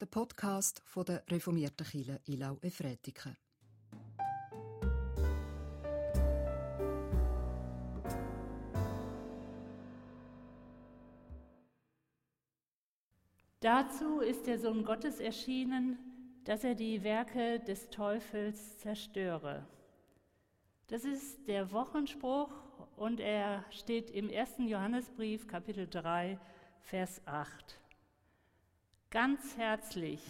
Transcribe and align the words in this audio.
der 0.00 0.06
Podcast 0.06 0.80
von 0.86 1.04
der 1.04 1.22
reformierten 1.28 1.86
Kirche 1.86 2.20
Ilau 2.24 2.56
Efretiken. 2.62 3.36
Dazu 13.60 14.20
ist 14.20 14.46
der 14.46 14.58
Sohn 14.58 14.84
Gottes 14.84 15.20
erschienen, 15.20 15.98
dass 16.44 16.64
er 16.64 16.74
die 16.74 17.04
Werke 17.04 17.60
des 17.60 17.90
Teufels 17.90 18.78
zerstöre. 18.78 19.66
Das 20.86 21.04
ist 21.04 21.46
der 21.46 21.70
Wochenspruch 21.72 22.50
und 22.96 23.20
er 23.20 23.66
steht 23.70 24.10
im 24.10 24.30
ersten 24.30 24.66
Johannesbrief 24.66 25.46
Kapitel 25.46 25.86
3 25.86 26.38
Vers 26.80 27.20
8. 27.26 27.78
Ganz 29.12 29.56
herzlich 29.56 30.20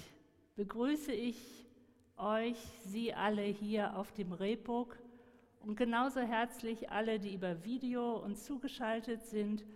begrüße 0.56 1.12
ich 1.12 1.36
euch, 2.16 2.56
Sie 2.86 3.12
alle 3.12 3.42
hier 3.42 3.94
auf 3.94 4.10
dem 4.12 4.32
Rehburg 4.32 4.98
und 5.60 5.76
genauso 5.76 6.20
herzlich 6.20 6.90
alle, 6.90 7.18
die 7.18 7.34
über 7.34 7.62
Video 7.62 8.16
uns 8.16 8.46
zugeschaltet 8.46 9.20
sind 9.26 9.66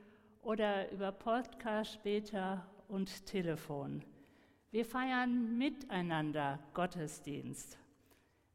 oder 0.41 0.91
über 0.91 1.13
Podcast 1.13 1.93
später 1.93 2.67
und 2.89 3.27
Telefon. 3.27 4.03
Wir 4.71 4.87
feiern 4.87 5.59
miteinander 5.59 6.59
Gottesdienst. 6.73 7.77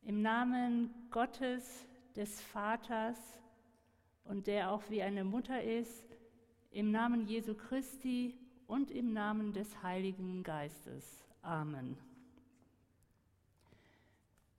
Im 0.02 0.24
Namen 0.24 0.90
Gottes, 1.12 1.86
des 2.16 2.42
Vaters 2.42 3.20
und 4.24 4.48
der 4.48 4.72
auch 4.72 4.82
wie 4.90 5.04
eine 5.04 5.24
Mutter 5.24 5.62
ist, 5.62 6.18
im 6.72 6.90
Namen 6.90 7.28
Jesu 7.28 7.54
Christi 7.54 8.36
und 8.70 8.92
im 8.92 9.14
Namen 9.14 9.52
des 9.52 9.82
Heiligen 9.82 10.44
Geistes. 10.44 11.26
Amen. 11.42 11.98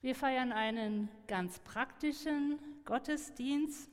Wir 0.00 0.16
feiern 0.16 0.50
einen 0.50 1.08
ganz 1.28 1.60
praktischen 1.60 2.58
Gottesdienst. 2.84 3.88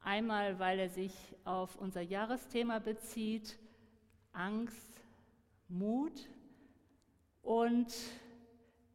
Einmal, 0.00 0.58
weil 0.58 0.78
er 0.78 0.88
sich 0.88 1.12
auf 1.44 1.76
unser 1.76 2.00
Jahresthema 2.00 2.78
bezieht, 2.78 3.58
Angst, 4.32 5.04
Mut 5.68 6.26
und 7.42 7.94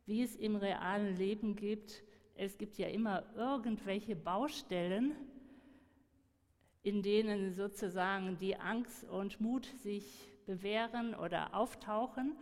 wie 0.07 0.23
es 0.23 0.35
im 0.35 0.55
realen 0.55 1.15
Leben 1.17 1.55
gibt. 1.55 2.01
Es 2.33 2.57
gibt 2.57 2.79
ja 2.79 2.87
immer 2.87 3.23
irgendwelche 3.35 4.15
Baustellen, 4.15 5.15
in 6.85 7.01
denen 7.01 7.51
sozusagen 7.55 8.37
die 8.37 8.57
Angst 8.57 9.05
und 9.05 9.41
Mut 9.41 9.65
sich 9.81 10.31
bewähren 10.45 11.15
oder 11.15 11.55
auftauchen. 11.55 12.37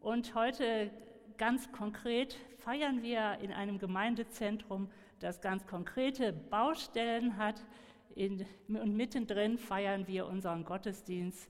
Und 0.00 0.34
heute 0.34 0.90
ganz 1.38 1.70
konkret 1.70 2.36
feiern 2.58 3.02
wir 3.02 3.38
in 3.40 3.52
einem 3.52 3.78
Gemeindezentrum, 3.78 4.90
das 5.20 5.40
ganz 5.40 5.64
konkrete 5.68 6.32
Baustellen 6.32 7.36
hat. 7.36 7.64
In, 8.16 8.44
und 8.66 8.96
mittendrin 8.96 9.58
feiern 9.58 10.08
wir 10.08 10.26
unseren 10.26 10.64
Gottesdienst 10.64 11.48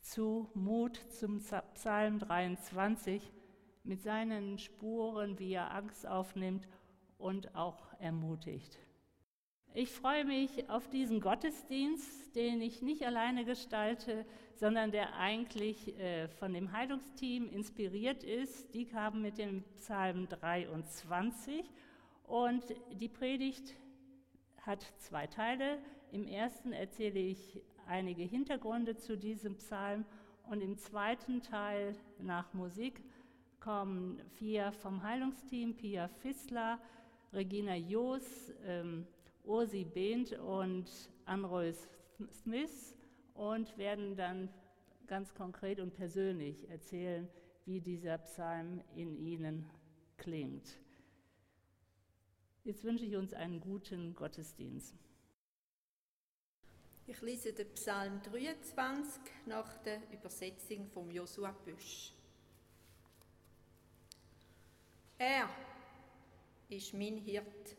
zu 0.00 0.48
Mut 0.54 0.96
zum 1.10 1.40
Psalm 1.74 2.18
23 2.18 3.22
mit 3.84 4.00
seinen 4.00 4.56
Spuren, 4.58 5.38
wie 5.38 5.52
er 5.52 5.74
Angst 5.74 6.06
aufnimmt 6.06 6.66
und 7.18 7.54
auch 7.54 7.92
ermutigt. 7.98 8.78
Ich 9.74 9.90
freue 9.90 10.26
mich 10.26 10.68
auf 10.68 10.86
diesen 10.90 11.22
Gottesdienst, 11.22 12.36
den 12.36 12.60
ich 12.60 12.82
nicht 12.82 13.06
alleine 13.06 13.46
gestalte, 13.46 14.26
sondern 14.54 14.90
der 14.90 15.16
eigentlich 15.16 15.98
äh, 15.98 16.28
von 16.28 16.52
dem 16.52 16.72
Heilungsteam 16.72 17.48
inspiriert 17.48 18.22
ist. 18.22 18.74
Die 18.74 18.84
kamen 18.84 19.22
mit 19.22 19.38
dem 19.38 19.62
Psalm 19.76 20.28
23 20.28 21.64
und 22.24 22.62
die 23.00 23.08
Predigt 23.08 23.74
hat 24.60 24.84
zwei 24.98 25.26
Teile. 25.26 25.78
Im 26.10 26.26
ersten 26.26 26.74
erzähle 26.74 27.20
ich 27.20 27.62
einige 27.86 28.24
Hintergründe 28.24 28.98
zu 28.98 29.16
diesem 29.16 29.56
Psalm 29.56 30.04
und 30.50 30.60
im 30.60 30.76
zweiten 30.76 31.40
Teil 31.40 31.96
nach 32.18 32.52
Musik 32.52 33.02
kommen 33.58 34.20
vier 34.34 34.70
vom 34.70 35.02
Heilungsteam, 35.02 35.74
Pia 35.74 36.08
Fissler, 36.08 36.78
Regina 37.32 37.74
Joos, 37.74 38.52
ähm, 38.66 39.06
Ursi 39.44 39.84
Behnt 39.84 40.32
und 40.38 40.90
Anroy 41.24 41.72
Smith 42.32 42.94
und 43.34 43.76
werden 43.76 44.16
dann 44.16 44.48
ganz 45.06 45.34
konkret 45.34 45.80
und 45.80 45.94
persönlich 45.94 46.68
erzählen, 46.70 47.28
wie 47.64 47.80
dieser 47.80 48.18
Psalm 48.18 48.82
in 48.94 49.16
ihnen 49.16 49.68
klingt. 50.16 50.78
Jetzt 52.64 52.84
wünsche 52.84 53.04
ich 53.04 53.16
uns 53.16 53.34
einen 53.34 53.60
guten 53.60 54.14
Gottesdienst. 54.14 54.94
Ich 57.06 57.20
lese 57.20 57.52
den 57.52 57.72
Psalm 57.74 58.22
23 58.22 59.20
nach 59.46 59.76
der 59.78 60.00
Übersetzung 60.12 60.86
von 60.88 61.10
Josua 61.10 61.50
Büsch. 61.64 62.14
Er 65.18 65.48
ist 66.68 66.94
mein 66.94 67.16
Hirt 67.16 67.76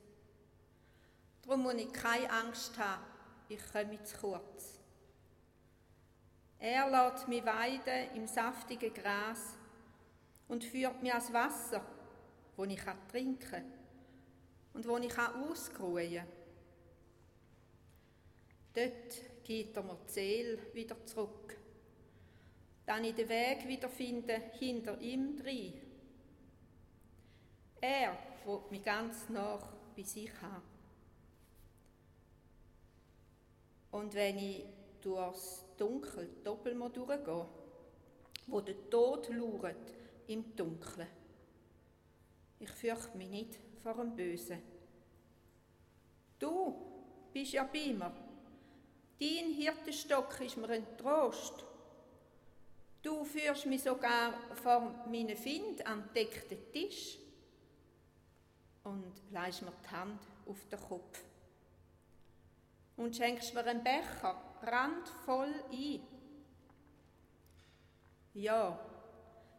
Darum 1.44 1.64
muss 1.64 1.74
ich 1.74 1.92
keine 1.92 2.30
Angst 2.32 2.78
haben, 2.78 3.04
ich 3.50 3.60
komme 3.72 4.02
zu 4.04 4.18
kurz. 4.18 4.80
Er 6.58 6.90
lässt 6.90 7.28
mich 7.28 7.46
weiden 7.46 8.16
im 8.16 8.26
saftigen 8.26 8.94
Gras 8.94 9.58
und 10.48 10.64
führt 10.64 11.04
mich 11.04 11.12
ans 11.12 11.34
Wasser, 11.34 11.86
wo 12.56 12.64
ich 12.64 12.82
trinken 13.10 13.40
kann 13.40 13.74
und 14.74 14.88
wo 14.88 14.98
ich 14.98 15.18
ausruhen 15.18 16.16
kann. 16.16 16.28
Dort 18.74 19.44
geht 19.44 19.76
er 19.76 19.84
mir 19.84 19.98
die 20.08 20.12
Seele 20.12 20.74
wieder 20.74 21.06
zurück. 21.06 21.58
Dann 22.86 23.04
ich 23.04 23.16
den 23.16 23.30
Weg 23.30 23.68
wiederfinde 23.68 24.42
hinter 24.58 25.00
ihm 25.00 25.36
drin. 25.36 25.74
Er 27.82 28.18
wird 28.46 28.72
mich 28.72 28.84
ganz 28.84 29.30
nach 29.30 29.74
bei 29.96 30.04
sich 30.04 30.32
haben. 30.42 30.73
Und 33.94 34.16
wenn 34.16 34.40
ich 34.40 34.66
durchs 35.02 35.64
Dunkel 35.78 36.28
doppelt 36.44 36.76
mal 36.76 36.90
durchgehe, 36.90 37.46
wo 38.48 38.60
der 38.60 38.90
Tod 38.90 39.30
lauert 39.30 39.94
im 40.26 40.56
Dunkeln, 40.56 41.08
ich 42.60 42.72
fürchte 42.72 43.16
mich 43.16 43.30
nicht 43.30 43.60
vor 43.84 43.94
dem 43.94 44.16
Bösen. 44.16 44.64
Du 46.40 46.76
bist 47.32 47.54
ja 47.54 47.64
bei 47.66 47.94
mir. 47.94 48.12
Dein 49.20 49.54
Hirtenstock 49.54 50.42
ist 50.42 50.58
mir 50.58 50.70
ein 50.70 50.98
Trost. 50.98 51.64
Du 53.04 53.24
führst 53.24 53.68
mich 53.68 53.84
sogar 53.84 54.34
vor 54.56 55.06
meinen 55.08 55.38
Find 55.38 55.86
an 55.86 56.10
den 56.16 56.26
deckten 56.26 56.72
Tisch 56.72 57.20
und 58.86 59.14
leist 59.30 59.62
mir 59.62 59.74
die 59.84 59.96
Hand 59.96 60.20
auf 60.48 60.68
den 60.68 60.80
Kopf 60.80 61.24
und 62.98 63.16
schenkst 63.16 63.54
mir 63.54 63.66
einen 63.66 63.84
Becher 63.84 64.42
randvoll 64.62 65.54
ein. 65.72 66.02
Ja, 68.34 68.80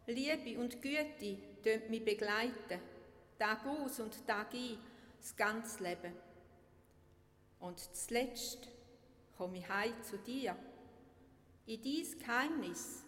Liebe 0.07 0.59
und 0.59 0.81
Güte 0.81 1.37
tönt 1.63 1.89
mich 1.89 2.03
begleiten, 2.03 2.79
Tag 3.39 3.65
aus 3.65 3.99
und 3.99 4.25
Tag 4.27 4.53
ein, 4.53 4.77
das 5.19 5.35
ganze 5.35 5.83
Leben. 5.83 6.13
Und 7.59 7.79
zuletzt 7.79 8.67
komme 9.37 9.57
ich 9.57 9.69
heim 9.69 9.93
zu 10.03 10.17
dir, 10.17 10.55
in 11.65 11.81
dies 11.81 12.17
Geheimnis, 12.19 13.03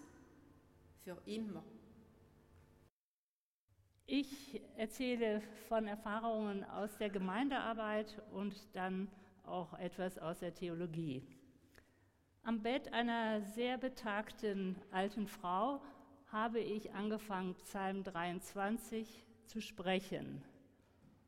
für 1.03 1.17
immer. 1.25 1.63
Ich 4.05 4.61
erzähle 4.77 5.41
von 5.67 5.87
Erfahrungen 5.87 6.63
aus 6.63 6.97
der 6.97 7.09
Gemeindearbeit 7.09 8.21
und 8.31 8.55
dann 8.73 9.09
auch 9.47 9.73
etwas 9.79 10.17
aus 10.17 10.39
der 10.39 10.53
Theologie. 10.53 11.23
Am 12.43 12.61
Bett 12.61 12.93
einer 12.93 13.41
sehr 13.41 13.77
betagten 13.77 14.75
alten 14.91 15.27
Frau 15.27 15.81
habe 16.31 16.59
ich 16.59 16.93
angefangen, 16.93 17.55
Psalm 17.55 18.03
23 18.03 19.25
zu 19.45 19.61
sprechen. 19.61 20.43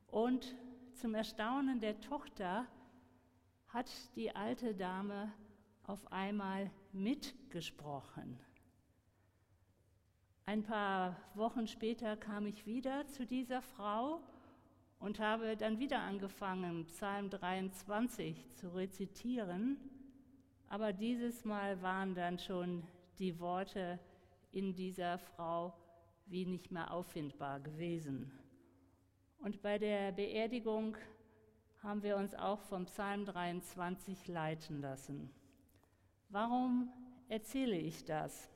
Und 0.07 0.55
zum 0.93 1.15
Erstaunen 1.15 1.79
der 1.79 1.99
Tochter 2.01 2.65
hat 3.67 3.89
die 4.15 4.35
alte 4.35 4.73
Dame 4.73 5.31
auf 5.83 6.11
einmal 6.11 6.71
mitgesprochen. 6.91 8.39
Ein 10.45 10.63
paar 10.63 11.15
Wochen 11.35 11.67
später 11.67 12.17
kam 12.17 12.47
ich 12.47 12.65
wieder 12.65 13.07
zu 13.07 13.25
dieser 13.25 13.61
Frau 13.61 14.19
und 14.99 15.19
habe 15.19 15.55
dann 15.55 15.79
wieder 15.79 15.99
angefangen, 15.99 16.85
Psalm 16.85 17.29
23 17.29 18.49
zu 18.55 18.75
rezitieren, 18.75 19.77
aber 20.67 20.93
dieses 20.93 21.45
Mal 21.45 21.81
waren 21.81 22.13
dann 22.13 22.37
schon 22.37 22.83
die 23.17 23.39
Worte 23.39 23.99
in 24.51 24.75
dieser 24.75 25.17
Frau 25.17 25.73
wie 26.27 26.45
nicht 26.45 26.71
mehr 26.71 26.91
auffindbar 26.91 27.59
gewesen. 27.59 28.31
Und 29.39 29.61
bei 29.61 29.79
der 29.79 30.11
Beerdigung 30.11 30.95
haben 31.81 32.03
wir 32.03 32.17
uns 32.17 32.35
auch 32.35 32.59
vom 32.61 32.85
Psalm 32.85 33.25
23 33.25 34.27
leiten 34.27 34.81
lassen. 34.81 35.31
Warum 36.27 36.91
erzähle 37.29 37.77
ich 37.77 38.03
das? 38.05 38.49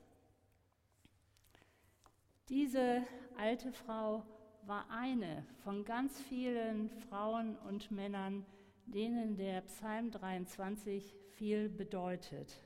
Diese 2.50 3.04
alte 3.38 3.72
Frau 3.72 4.24
war 4.66 4.90
eine 4.90 5.46
von 5.64 5.84
ganz 5.84 6.20
vielen 6.22 6.90
Frauen 6.90 7.58
und 7.58 7.92
Männern, 7.92 8.46
denen 8.86 9.36
der 9.36 9.62
Psalm 9.62 10.12
23 10.12 11.16
viel 11.36 11.70
bedeutet. 11.70 12.60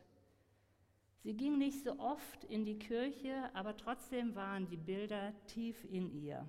Sie 1.24 1.34
ging 1.34 1.58
nicht 1.58 1.84
so 1.84 2.00
oft 2.00 2.44
in 2.46 2.66
die 2.66 2.78
Kirche, 2.78 3.50
aber 3.54 3.76
trotzdem 3.76 4.36
waren 4.36 4.68
die 4.68 4.78
Bilder 4.78 5.34
tief 5.48 5.84
in 5.86 6.12
ihr. 6.12 6.48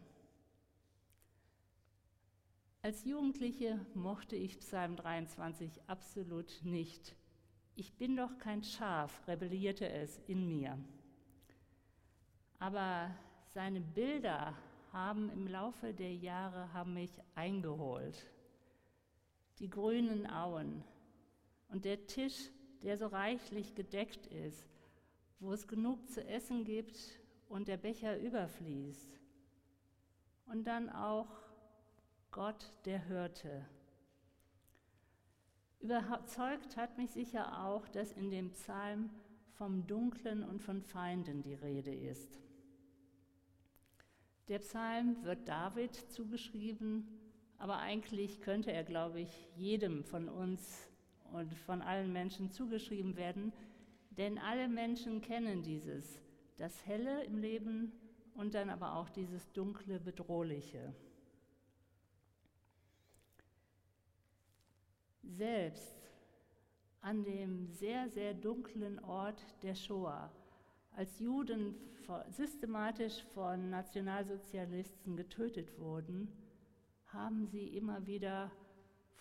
Als 2.82 3.04
Jugendliche 3.04 3.84
mochte 3.94 4.36
ich 4.36 4.58
Psalm 4.60 4.96
23 4.96 5.82
absolut 5.88 6.60
nicht. 6.62 7.16
Ich 7.74 7.94
bin 7.94 8.16
doch 8.16 8.38
kein 8.38 8.62
Schaf, 8.62 9.26
rebellierte 9.26 9.88
es 9.88 10.18
in 10.26 10.46
mir. 10.46 10.78
Aber 12.60 13.10
seine 13.52 13.80
Bilder 13.80 14.54
haben 14.98 15.30
im 15.30 15.46
Laufe 15.46 15.94
der 15.94 16.12
Jahre 16.12 16.72
haben 16.72 16.94
mich 16.94 17.12
eingeholt. 17.36 18.26
Die 19.60 19.70
grünen 19.70 20.26
Auen 20.26 20.82
und 21.68 21.84
der 21.84 22.06
Tisch, 22.06 22.50
der 22.82 22.96
so 22.96 23.06
reichlich 23.06 23.76
gedeckt 23.76 24.26
ist, 24.26 24.68
wo 25.38 25.52
es 25.52 25.68
genug 25.68 26.08
zu 26.10 26.26
essen 26.26 26.64
gibt 26.64 26.98
und 27.48 27.68
der 27.68 27.76
Becher 27.76 28.18
überfließt. 28.18 29.20
Und 30.46 30.64
dann 30.64 30.90
auch 30.90 31.28
Gott, 32.32 32.72
der 32.84 33.06
hörte. 33.06 33.64
Überzeugt 35.78 36.76
hat 36.76 36.98
mich 36.98 37.12
sicher 37.12 37.64
auch, 37.64 37.86
dass 37.88 38.12
in 38.12 38.30
dem 38.30 38.50
Psalm 38.50 39.10
vom 39.52 39.86
Dunklen 39.86 40.42
und 40.42 40.60
von 40.60 40.82
Feinden 40.82 41.42
die 41.42 41.54
Rede 41.54 41.94
ist. 41.94 42.40
Der 44.48 44.60
Psalm 44.60 45.22
wird 45.24 45.46
David 45.46 45.94
zugeschrieben, 46.10 47.06
aber 47.58 47.80
eigentlich 47.80 48.40
könnte 48.40 48.72
er, 48.72 48.82
glaube 48.82 49.20
ich, 49.20 49.48
jedem 49.56 50.04
von 50.04 50.30
uns 50.30 50.88
und 51.32 51.52
von 51.52 51.82
allen 51.82 52.14
Menschen 52.14 52.50
zugeschrieben 52.50 53.16
werden, 53.16 53.52
denn 54.10 54.38
alle 54.38 54.66
Menschen 54.68 55.20
kennen 55.20 55.62
dieses, 55.62 56.22
das 56.56 56.86
Helle 56.86 57.24
im 57.24 57.36
Leben 57.36 57.92
und 58.34 58.54
dann 58.54 58.70
aber 58.70 58.94
auch 58.94 59.10
dieses 59.10 59.52
dunkle, 59.52 60.00
bedrohliche. 60.00 60.94
Selbst 65.24 66.10
an 67.02 67.22
dem 67.22 67.68
sehr, 67.68 68.08
sehr 68.08 68.32
dunklen 68.32 68.98
Ort 69.04 69.42
der 69.62 69.74
Shoah 69.74 70.32
als 70.98 71.20
Juden 71.20 71.76
systematisch 72.30 73.22
von 73.32 73.70
Nationalsozialisten 73.70 75.16
getötet 75.16 75.78
wurden, 75.78 76.28
haben 77.06 77.46
sie 77.46 77.68
immer 77.68 78.04
wieder 78.08 78.50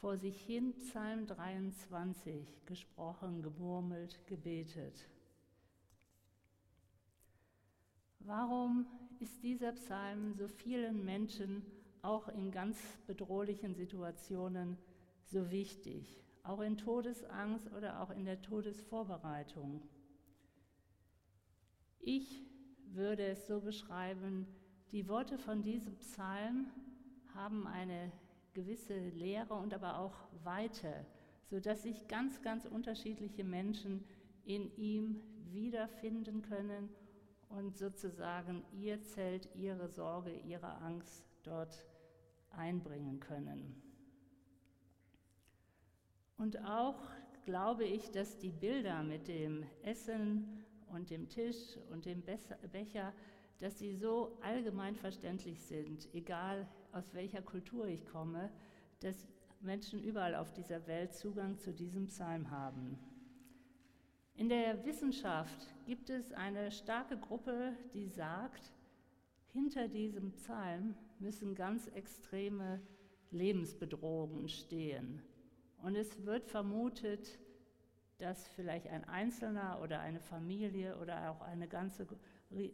vor 0.02 0.18
sich 0.18 0.42
hin 0.42 0.74
Psalm 0.80 1.28
23 1.28 2.66
gesprochen, 2.66 3.44
gemurmelt, 3.44 4.26
gebetet. 4.26 5.08
Warum 8.22 8.88
ist 9.20 9.44
dieser 9.44 9.74
Psalm 9.74 10.34
so 10.34 10.48
vielen 10.48 11.06
Menschen 11.06 11.64
auch 12.02 12.28
in 12.28 12.50
ganz 12.50 12.76
bedrohlichen 13.06 13.76
Situationen 13.76 14.80
so 15.26 15.52
wichtig, 15.52 16.24
auch 16.42 16.62
in 16.62 16.76
Todesangst 16.76 17.72
oder 17.74 18.02
auch 18.02 18.10
in 18.10 18.26
der 18.26 18.42
Todesvorbereitung? 18.42 19.88
Ich 22.10 22.42
würde 22.94 23.26
es 23.26 23.48
so 23.48 23.60
beschreiben, 23.60 24.48
die 24.94 25.10
Worte 25.10 25.38
von 25.38 25.62
diesem 25.62 25.98
Psalm 25.98 26.68
haben 27.36 27.68
eine 27.68 28.14
gewisse 28.54 28.98
Lehre 29.10 29.56
und 29.56 29.74
aber 29.74 30.00
auch 30.00 30.16
Weite, 30.46 31.06
sodass 31.50 31.84
sich 31.84 32.08
ganz, 32.08 32.42
ganz 32.42 32.66
unterschiedliche 32.66 33.44
Menschen 33.44 34.06
in 34.46 34.74
ihm 34.78 35.20
wiederfinden 35.52 36.44
können 36.44 36.88
und 37.50 37.78
sozusagen 37.78 38.64
ihr 38.72 39.02
Zelt, 39.02 39.50
ihre 39.54 39.90
Sorge, 39.90 40.32
ihre 40.48 40.76
Angst 40.78 41.26
dort 41.44 41.84
einbringen 42.52 43.20
können. 43.20 43.82
Und 46.38 46.64
auch 46.64 47.02
glaube 47.44 47.84
ich, 47.84 48.12
dass 48.12 48.38
die 48.38 48.54
Bilder 48.54 49.04
mit 49.04 49.28
dem 49.28 49.66
Essen 49.84 50.64
und 50.92 51.10
dem 51.10 51.30
Tisch 51.30 51.78
und 51.92 52.06
dem 52.06 52.22
Becher, 52.22 53.14
dass 53.60 53.80
sie 53.80 53.96
so 53.96 54.38
allgemein 54.42 54.96
verständlich 54.96 55.62
sind, 55.62 56.08
egal 56.14 56.68
aus 56.92 57.14
welcher 57.14 57.42
Kultur 57.42 57.88
ich 57.88 58.06
komme, 58.06 58.52
dass 59.00 59.28
Menschen 59.62 60.02
überall 60.02 60.36
auf 60.36 60.54
dieser 60.54 60.86
Welt 60.88 61.14
Zugang 61.14 61.58
zu 61.58 61.74
diesem 61.74 62.08
Psalm 62.08 62.52
haben. 62.52 62.98
In 64.36 64.50
der 64.50 64.86
Wissenschaft 64.86 65.68
gibt 65.86 66.12
es 66.12 66.32
eine 66.32 66.72
starke 66.72 67.18
Gruppe, 67.18 67.74
die 67.94 68.08
sagt, 68.08 68.72
hinter 69.52 69.88
diesem 69.88 70.32
Psalm 70.34 70.94
müssen 71.20 71.56
ganz 71.56 71.88
extreme 71.88 72.80
Lebensbedrohungen 73.32 74.48
stehen. 74.48 75.24
Und 75.82 75.96
es 75.96 76.24
wird 76.26 76.46
vermutet, 76.46 77.40
dass 78.18 78.48
vielleicht 78.50 78.88
ein 78.88 79.04
Einzelner 79.06 79.80
oder 79.82 80.00
eine 80.00 80.20
Familie 80.20 80.98
oder 80.98 81.32
auch 81.32 81.42
eine 81.42 81.68
ganze, 81.68 82.08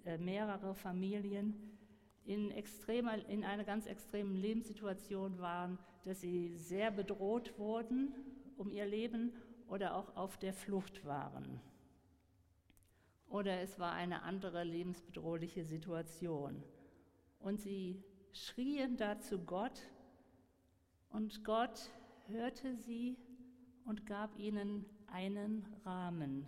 äh, 0.06 0.18
mehrere 0.18 0.74
Familien 0.74 1.78
in, 2.26 2.52
extremer, 2.52 3.18
in 3.28 3.44
einer 3.44 3.64
ganz 3.64 3.86
extremen 3.86 4.36
Lebenssituation 4.36 5.40
waren, 5.40 5.78
dass 6.06 6.22
sie 6.22 6.56
sehr 6.56 6.92
bedroht 6.92 7.58
wurden 7.58 8.14
um 8.58 8.70
ihr 8.70 8.86
Leben 8.86 9.34
oder 9.68 9.96
auch 9.96 10.16
auf 10.16 10.38
der 10.38 10.54
Flucht 10.54 11.06
waren. 11.06 11.60
Oder 13.28 13.62
es 13.62 13.80
war 13.80 13.94
eine 13.94 14.24
andere 14.24 14.64
lebensbedrohliche 14.64 15.64
Situation. 15.64 16.64
Und 17.40 17.60
sie 17.60 18.04
schrien 18.32 18.96
da 18.96 19.20
zu 19.20 19.40
Gott 19.40 19.82
und 21.10 21.44
Gott 21.44 21.90
hörte 22.28 22.76
sie 22.76 23.18
und 23.86 24.06
gab 24.06 24.38
ihnen 24.38 24.86
einen 25.14 25.64
Rahmen. 25.86 26.48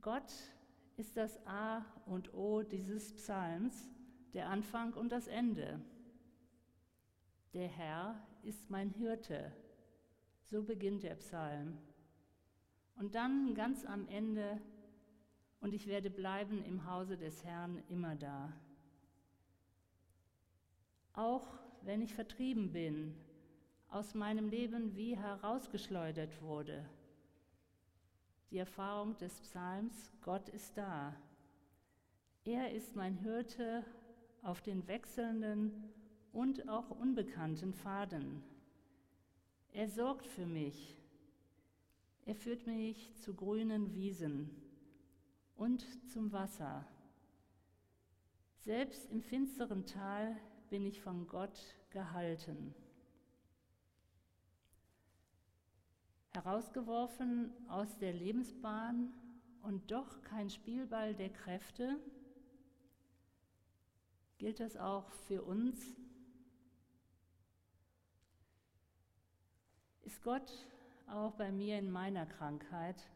Gott 0.00 0.32
ist 0.96 1.16
das 1.16 1.38
A 1.46 1.84
und 2.04 2.34
O 2.34 2.62
dieses 2.62 3.14
Psalms, 3.14 3.88
der 4.32 4.48
Anfang 4.50 4.92
und 4.94 5.12
das 5.12 5.28
Ende. 5.28 5.80
Der 7.52 7.68
Herr 7.68 8.26
ist 8.42 8.70
mein 8.70 8.90
Hirte. 8.90 9.52
So 10.42 10.64
beginnt 10.64 11.04
der 11.04 11.14
Psalm. 11.14 11.78
Und 12.96 13.14
dann 13.14 13.54
ganz 13.54 13.84
am 13.84 14.08
Ende, 14.08 14.60
und 15.60 15.72
ich 15.72 15.86
werde 15.86 16.10
bleiben 16.10 16.64
im 16.64 16.90
Hause 16.90 17.16
des 17.16 17.44
Herrn 17.44 17.84
immer 17.88 18.16
da. 18.16 18.52
Auch 21.12 21.46
wenn 21.82 22.02
ich 22.02 22.14
vertrieben 22.14 22.72
bin 22.72 23.14
aus 23.94 24.12
meinem 24.12 24.48
Leben 24.48 24.96
wie 24.96 25.16
herausgeschleudert 25.16 26.42
wurde. 26.42 26.84
Die 28.50 28.58
Erfahrung 28.58 29.16
des 29.18 29.40
Psalms, 29.42 30.10
Gott 30.20 30.48
ist 30.48 30.76
da. 30.76 31.14
Er 32.44 32.72
ist 32.72 32.96
mein 32.96 33.14
Hirte 33.14 33.84
auf 34.42 34.60
den 34.62 34.88
wechselnden 34.88 35.92
und 36.32 36.68
auch 36.68 36.90
unbekannten 36.90 37.72
Pfaden. 37.72 38.42
Er 39.70 39.88
sorgt 39.88 40.26
für 40.26 40.46
mich. 40.46 40.96
Er 42.26 42.34
führt 42.34 42.66
mich 42.66 43.14
zu 43.14 43.32
grünen 43.32 43.94
Wiesen 43.94 44.50
und 45.54 45.86
zum 46.10 46.32
Wasser. 46.32 46.84
Selbst 48.58 49.08
im 49.12 49.22
finsteren 49.22 49.86
Tal 49.86 50.36
bin 50.68 50.84
ich 50.84 51.00
von 51.00 51.28
Gott 51.28 51.76
gehalten. 51.90 52.74
Herausgeworfen 56.34 57.52
aus 57.68 57.96
der 57.98 58.12
Lebensbahn 58.12 59.12
und 59.62 59.90
doch 59.90 60.22
kein 60.22 60.50
Spielball 60.50 61.14
der 61.14 61.30
Kräfte? 61.30 61.96
Gilt 64.38 64.60
das 64.60 64.76
auch 64.76 65.10
für 65.26 65.42
uns? 65.42 65.80
Ist 70.02 70.22
Gott 70.22 70.52
auch 71.06 71.32
bei 71.32 71.50
mir 71.50 71.78
in 71.78 71.90
meiner 71.90 72.26
Krankheit? 72.26 73.08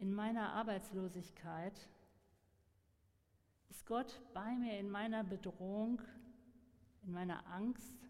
in 0.00 0.14
meiner 0.14 0.54
Arbeitslosigkeit? 0.54 1.74
Ist 3.68 3.86
Gott 3.86 4.20
bei 4.32 4.56
mir 4.56 4.78
in 4.78 4.90
meiner 4.90 5.22
Bedrohung, 5.22 6.00
in 7.02 7.12
meiner 7.12 7.46
Angst? 7.46 8.09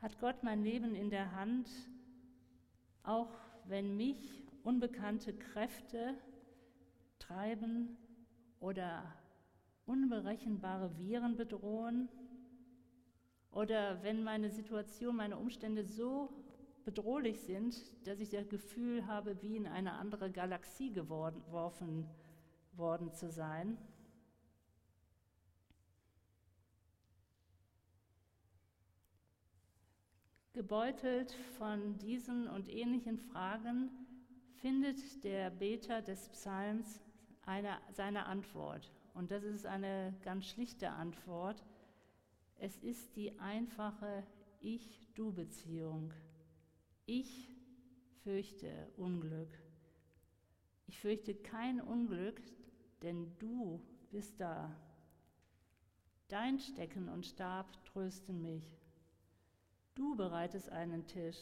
Hat 0.00 0.20
Gott 0.20 0.44
mein 0.44 0.62
Leben 0.62 0.94
in 0.94 1.10
der 1.10 1.32
Hand, 1.34 1.68
auch 3.02 3.34
wenn 3.64 3.96
mich 3.96 4.44
unbekannte 4.62 5.32
Kräfte 5.36 6.14
treiben 7.18 7.96
oder 8.60 9.02
unberechenbare 9.86 10.96
Viren 10.98 11.36
bedrohen? 11.36 12.08
Oder 13.50 14.00
wenn 14.04 14.22
meine 14.22 14.50
Situation, 14.50 15.16
meine 15.16 15.36
Umstände 15.36 15.82
so 15.82 16.28
bedrohlich 16.84 17.40
sind, 17.40 17.76
dass 18.06 18.20
ich 18.20 18.28
das 18.28 18.48
Gefühl 18.48 19.04
habe, 19.08 19.42
wie 19.42 19.56
in 19.56 19.66
eine 19.66 19.94
andere 19.94 20.30
Galaxie 20.30 20.92
geworfen 20.92 22.06
worden 22.72 23.12
zu 23.12 23.32
sein. 23.32 23.76
Gebeutelt 30.58 31.30
von 31.56 31.98
diesen 31.98 32.48
und 32.48 32.68
ähnlichen 32.68 33.16
Fragen 33.16 33.92
findet 34.56 35.22
der 35.22 35.50
Beter 35.50 36.02
des 36.02 36.28
Psalms 36.30 37.00
eine, 37.46 37.78
seine 37.92 38.26
Antwort. 38.26 38.92
Und 39.14 39.30
das 39.30 39.44
ist 39.44 39.66
eine 39.66 40.18
ganz 40.24 40.46
schlichte 40.46 40.90
Antwort. 40.90 41.64
Es 42.56 42.76
ist 42.78 43.14
die 43.14 43.38
einfache 43.38 44.26
Ich-Du-Beziehung. 44.58 46.12
Ich 47.06 47.52
fürchte 48.24 48.90
Unglück. 48.96 49.56
Ich 50.88 50.98
fürchte 50.98 51.36
kein 51.36 51.80
Unglück, 51.80 52.42
denn 53.02 53.32
du 53.38 53.80
bist 54.10 54.40
da. 54.40 54.74
Dein 56.26 56.58
Stecken 56.58 57.08
und 57.08 57.24
Stab 57.24 57.84
trösten 57.84 58.42
mich. 58.42 58.77
Du 59.98 60.14
bereitest 60.14 60.68
einen 60.70 61.08
Tisch. 61.08 61.40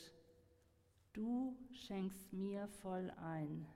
Du 1.12 1.54
schenkst 1.72 2.32
mir 2.32 2.66
voll 2.80 3.10
ein. 3.22 3.66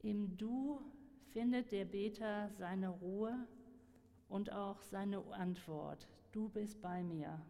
Im 0.00 0.36
Du 0.36 0.80
findet 1.32 1.70
der 1.70 1.84
Beter 1.84 2.50
seine 2.58 2.88
Ruhe 2.88 3.46
und 4.28 4.50
auch 4.50 4.82
seine 4.82 5.24
Antwort. 5.32 6.08
Du 6.32 6.48
bist 6.48 6.82
bei 6.82 7.04
mir. 7.04 7.40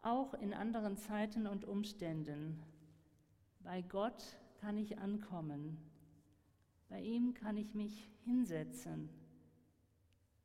Auch 0.00 0.32
in 0.32 0.54
anderen 0.54 0.96
Zeiten 0.96 1.46
und 1.46 1.66
Umständen. 1.66 2.62
Bei 3.60 3.82
Gott 3.82 4.38
kann 4.56 4.78
ich 4.78 4.98
ankommen. 4.98 5.76
Bei 6.88 7.02
ihm 7.02 7.34
kann 7.34 7.58
ich 7.58 7.74
mich 7.74 8.08
hinsetzen. 8.24 9.21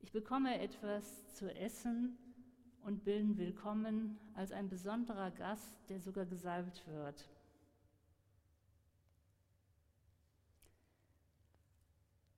Ich 0.00 0.12
bekomme 0.12 0.60
etwas 0.60 1.34
zu 1.34 1.54
essen 1.54 2.16
und 2.82 3.04
bin 3.04 3.36
willkommen 3.36 4.18
als 4.34 4.52
ein 4.52 4.68
besonderer 4.68 5.30
Gast, 5.30 5.76
der 5.88 6.00
sogar 6.00 6.24
gesalbt 6.24 6.86
wird. 6.86 7.28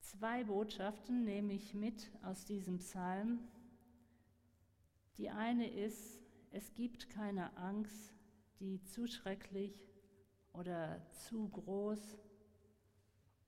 Zwei 0.00 0.45
Botschaften 0.45 1.25
nehme 1.25 1.52
ich 1.52 1.75
mit 1.75 2.11
aus 2.23 2.45
diesem 2.45 2.79
Psalm. 2.79 3.38
Die 5.19 5.31
eine 5.31 5.71
ist, 5.71 6.19
es 6.50 6.75
gibt 6.75 7.11
keine 7.11 7.57
Angst, 7.57 8.12
die 8.59 8.83
zu 8.83 9.07
schrecklich 9.07 9.88
oder 10.52 11.00
zu 11.12 11.49
groß 11.49 12.19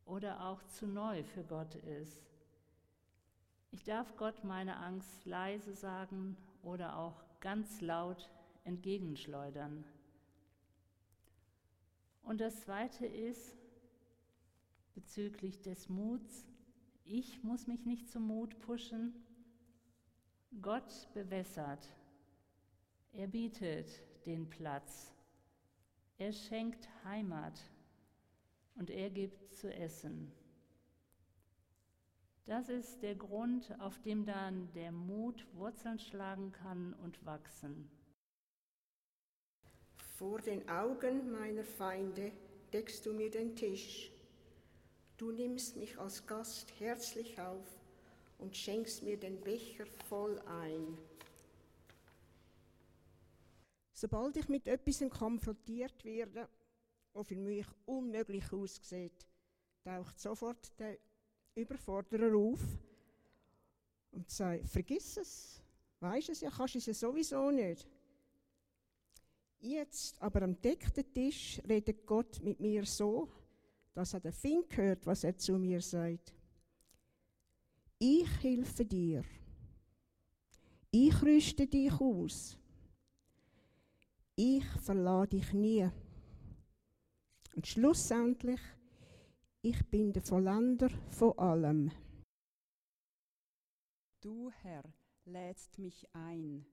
oder 0.04 0.45
auch 0.47 0.62
zu 0.64 0.87
neu 0.87 1.25
für 1.25 1.42
Gott 1.42 1.75
ist. 1.75 2.32
Ich 3.75 3.85
darf 3.85 4.17
Gott 4.17 4.45
meine 4.45 4.76
Angst 4.76 5.25
leise 5.25 5.75
sagen 5.75 6.37
oder 6.62 6.99
auch 6.99 7.25
ganz 7.41 7.81
laut 7.81 8.31
entgegenschleudern. 8.64 9.83
Und 12.23 12.43
das 12.43 12.61
Zweite 12.61 13.07
ist 13.07 13.57
bezüglich 14.95 15.62
des 15.62 15.88
Muts, 15.88 16.47
ich 17.05 17.43
muss 17.43 17.67
mich 17.67 17.87
nicht 17.87 18.11
zum 18.11 18.26
Mut 18.26 18.59
pushen. 18.61 19.14
Gott 20.61 21.09
bewässert. 21.14 21.88
Er 23.12 23.26
bietet 23.26 23.88
den 24.26 24.49
Platz. 24.50 25.12
Er 26.19 26.33
schenkt 26.33 26.88
Heimat 27.05 27.59
und 28.75 28.91
er 28.91 29.09
gibt 29.09 29.55
zu 29.55 29.73
essen. 29.75 30.31
Das 32.44 32.68
ist 32.68 33.02
der 33.02 33.14
Grund, 33.14 33.75
auf 33.80 34.00
dem 34.02 34.25
dann 34.26 34.72
der 34.72 34.92
Mut 34.92 35.46
Wurzeln 35.54 35.99
schlagen 35.99 36.52
kann 36.52 36.94
und 36.94 37.25
wachsen. 37.25 37.90
Vor 40.18 40.40
den 40.40 40.68
Augen 40.68 41.30
meiner 41.30 41.64
Feinde 41.64 42.32
deckst 42.72 43.06
du 43.06 43.12
mir 43.12 43.30
den 43.30 43.54
Tisch 43.54 44.12
Du 45.22 45.30
nimmst 45.30 45.76
mich 45.76 45.96
als 46.00 46.26
Gast 46.26 46.72
herzlich 46.80 47.38
auf 47.38 47.64
und 48.38 48.56
schenkst 48.56 49.04
mir 49.04 49.16
den 49.16 49.40
Becher 49.40 49.87
voll 50.08 50.37
ein. 50.40 50.99
Sobald 53.92 54.37
ich 54.37 54.49
mit 54.49 54.66
etwas 54.66 55.04
konfrontiert 55.11 56.04
werde, 56.04 56.49
was 57.12 57.28
für 57.28 57.37
mich 57.37 57.68
unmöglich 57.84 58.52
aussieht, 58.52 59.28
taucht 59.84 60.18
sofort 60.18 60.76
der 60.80 60.99
Überforderer 61.54 62.35
auf 62.35 62.61
und 64.12 64.30
sagt, 64.30 64.66
vergiss 64.68 65.16
es, 65.16 65.62
weisst 66.00 66.30
es 66.30 66.40
ja, 66.40 66.50
kannst 66.50 66.76
es 66.76 66.87
ja 66.87 66.94
sowieso 66.94 67.50
nicht. 67.50 67.88
Jetzt 69.61 70.21
aber 70.21 70.42
am 70.42 70.61
deckten 70.61 71.12
Tisch 71.12 71.61
redet 71.68 72.04
Gott 72.06 72.42
mit 72.42 72.59
mir 72.59 72.85
so, 72.85 73.28
dass 73.94 74.14
er 74.14 74.21
der 74.21 74.32
Fink 74.32 74.76
hört, 74.76 75.06
was 75.06 75.25
er 75.25 75.37
zu 75.37 75.59
mir 75.59 75.80
sagt. 75.80 76.35
Ich 77.99 78.28
helfe 78.42 78.85
dir. 78.85 79.25
Ich 80.90 81.23
rüste 81.23 81.66
dich 81.66 81.92
aus. 81.92 82.59
Ich 84.35 84.64
verlade 84.80 85.37
dich 85.37 85.52
nie. 85.52 85.88
Und 87.54 87.66
schlussendlich, 87.66 88.61
ich 89.64 89.88
bin 89.90 90.12
der 90.12 90.23
Vollender 90.23 90.90
von 91.11 91.38
allem. 91.38 91.92
Du, 94.21 94.50
Herr, 94.50 94.83
lädst 95.25 95.78
mich 95.78 96.09
ein 96.14 96.66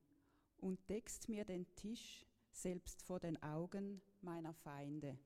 und 0.58 0.90
deckst 0.90 1.30
mir 1.30 1.46
den 1.46 1.68
Tisch 1.76 2.26
selbst 2.52 3.04
vor 3.04 3.20
den 3.20 3.42
Augen 3.44 4.02
meiner 4.22 4.56
Feinde. 4.56 5.20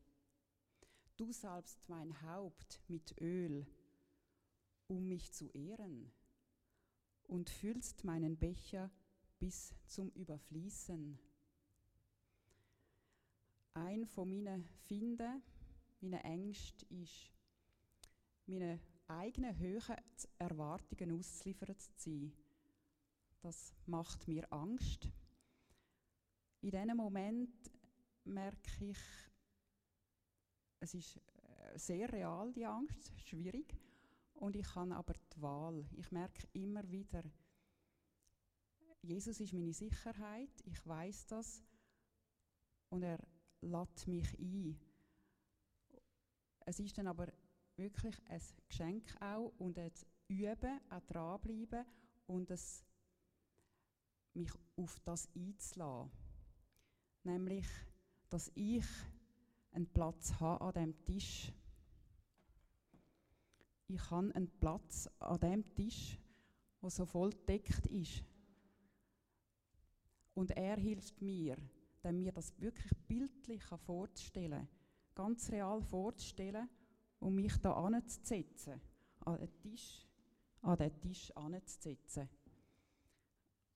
Du 1.15 1.31
salbst 1.31 1.87
mein 1.87 2.21
Haupt 2.21 2.81
mit 2.89 3.19
Öl, 3.21 3.65
um 4.87 5.07
mich 5.07 5.31
zu 5.31 5.49
ehren, 5.51 6.11
und 7.23 7.49
füllst 7.49 8.03
meinen 8.03 8.37
Becher 8.37 8.91
bis 9.39 9.73
zum 9.85 10.09
Überfließen. 10.09 11.17
Ein 13.73 14.05
von 14.05 14.43
meinen 14.43 14.65
Finden, 14.85 15.41
meinen 16.01 16.19
Ängsten 16.25 17.01
ist, 17.01 17.31
meine 18.45 18.79
eigenen 19.07 19.57
hohen 19.57 19.97
Erwartungen 20.37 21.19
auszuliefern 21.19 21.77
zu 21.77 21.91
sein. 21.97 22.33
Das 23.41 23.73
macht 23.85 24.27
mir 24.27 24.51
Angst. 24.51 25.09
In 26.61 26.71
diesem 26.71 26.95
Moment 26.95 27.71
merke 28.23 28.85
ich, 28.85 28.97
es 30.79 30.93
ist 30.93 31.17
äh, 31.17 31.77
sehr 31.77 32.11
real, 32.11 32.51
die 32.53 32.65
Angst, 32.65 33.11
schwierig. 33.19 33.75
Und 34.33 34.55
ich 34.55 34.75
habe 34.75 34.95
aber 34.95 35.13
die 35.13 35.41
Wahl. 35.41 35.85
Ich 35.97 36.11
merke 36.11 36.47
immer 36.53 36.89
wieder, 36.89 37.23
Jesus 39.01 39.39
ist 39.41 39.53
meine 39.53 39.73
Sicherheit, 39.73 40.51
ich 40.65 40.87
weiß 40.87 41.27
das 41.27 41.61
und 42.89 43.03
er 43.03 43.19
lädt 43.61 44.07
mich 44.07 44.39
ein. 44.39 44.79
Es 46.65 46.79
ist 46.79 46.97
dann 46.97 47.07
aber 47.07 47.27
wirklich 47.77 48.15
ein 48.27 48.41
Geschenk 48.67 49.03
auch 49.21 49.53
und 49.57 49.77
ein 49.77 49.91
Üben, 50.27 50.79
auch 50.89 51.01
dranbleiben 51.07 51.85
und 52.27 52.49
es, 52.51 52.83
mich 54.33 54.51
auf 54.77 54.99
das 55.01 55.29
einzulassen. 55.35 56.11
Nämlich, 57.23 57.67
dass 58.29 58.51
ich 58.55 58.85
einen 59.71 59.87
Platz 59.87 60.33
haben 60.39 60.61
an 60.61 60.73
dem 60.73 61.05
Tisch. 61.05 61.51
Ich 63.87 64.11
habe 64.11 64.33
einen 64.35 64.49
Platz 64.59 65.09
an 65.19 65.39
dem 65.39 65.75
Tisch, 65.75 66.17
wo 66.81 66.89
so 66.89 67.05
voll 67.05 67.31
deckt 67.47 67.85
ist. 67.87 68.23
Und 70.33 70.51
er 70.51 70.77
hilft 70.77 71.21
mir, 71.21 71.57
mir 72.11 72.31
das 72.31 72.59
wirklich 72.59 72.91
bildlich 73.07 73.63
vorzustellen, 73.63 74.67
ganz 75.13 75.49
real 75.51 75.81
vorzustellen 75.81 76.67
und 77.23 77.35
mich 77.35 77.55
da 77.57 77.71
anzusetzen, 77.71 78.81
an 79.21 79.37
den 79.37 79.57
Tisch, 79.61 80.05
an 80.61 80.77
den 80.77 80.99
Tisch 80.99 81.31
anzusetzen. 81.31 82.27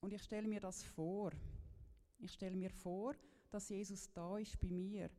Und 0.01 0.11
ich 0.11 0.21
stelle 0.21 0.47
mir 0.47 0.59
das 0.59 0.83
vor. 0.83 1.31
Ich 2.19 2.33
stelle 2.33 2.57
mir 2.57 2.69
vor, 2.69 3.15
dass 3.49 3.69
Jesus 3.69 4.11
da 4.11 4.37
ist 4.37 4.59
bei 4.59 4.67
mir 4.67 5.09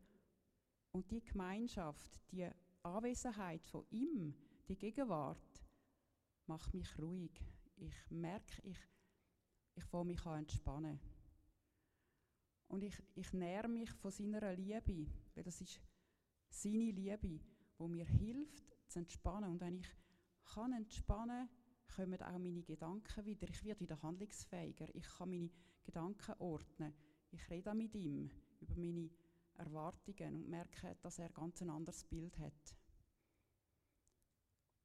und 0.91 1.09
die 1.09 1.23
Gemeinschaft, 1.23 2.21
die 2.31 2.47
Anwesenheit 2.83 3.65
von 3.65 3.85
ihm, 3.89 4.35
die 4.67 4.77
Gegenwart, 4.77 5.65
macht 6.45 6.73
mich 6.75 6.99
ruhig. 6.99 7.31
Ich 7.77 8.11
merke, 8.11 8.61
ich, 8.63 8.77
ich 9.75 9.83
fange 9.85 10.05
mich 10.05 10.23
an 10.25 10.39
entspannen. 10.39 10.99
Und 12.67 12.83
ich, 12.83 13.01
ich 13.15 13.33
nähere 13.33 13.67
mich 13.67 13.89
von 13.89 14.11
seiner 14.11 14.53
Liebe, 14.53 15.07
weil 15.33 15.43
das 15.43 15.61
ist 15.61 15.81
seine 16.49 16.91
Liebe, 16.91 17.39
wo 17.79 17.87
mir 17.87 18.05
hilft 18.05 18.75
zu 18.87 18.99
entspannen. 18.99 19.49
Und 19.49 19.61
wenn 19.61 19.75
ich 19.75 19.87
kann 20.53 20.73
entspannen, 20.73 21.49
kommen 21.95 22.21
auch 22.21 22.37
meine 22.37 22.63
Gedanken 22.63 23.25
wieder. 23.25 23.49
Ich 23.49 23.63
werde 23.63 23.79
wieder 23.79 24.01
handlungsfähiger. 24.01 24.93
Ich 24.93 25.07
kann 25.17 25.29
meine 25.29 25.49
Gedanken 25.83 26.35
ordnen. 26.39 26.93
Ich 27.31 27.49
rede 27.49 27.73
mit 27.73 27.95
ihm 27.95 28.29
über 28.59 28.75
meine 28.75 29.09
Erwartungen 29.55 30.35
und 30.35 30.49
merke, 30.49 30.95
dass 31.01 31.19
er 31.19 31.29
ganz 31.29 31.61
ein 31.61 31.69
anderes 31.69 32.03
Bild 32.03 32.37
hat. 32.37 32.75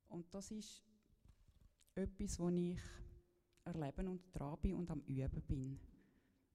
Und 0.09 0.33
das 0.33 0.51
ist 0.51 0.83
etwas, 1.95 2.39
wo 2.39 2.49
ich 2.49 2.79
erleben 3.65 4.09
und 4.09 4.23
dran 4.33 4.59
bin 4.61 4.75
und 4.75 4.91
am 4.91 5.01
Üben 5.01 5.43
bin. 5.43 5.81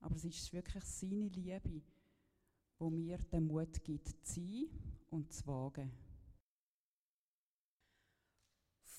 Aber 0.02 0.16
es 0.16 0.24
ist 0.24 0.54
wirklich 0.54 0.84
seine 0.84 1.28
Liebe, 1.28 1.82
wo 2.78 2.90
mir 2.90 3.18
den 3.18 3.48
Mut 3.48 3.84
gibt, 3.84 4.08
zu 4.26 4.42
sein 4.42 4.70
und 5.10 5.34
zu 5.34 5.46
wagen. 5.48 5.92